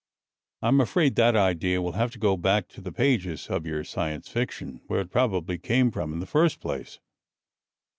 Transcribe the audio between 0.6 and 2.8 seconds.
I'm afraid that idea will have to go back